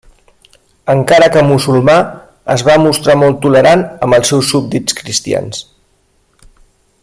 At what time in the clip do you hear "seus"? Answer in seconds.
4.35-4.51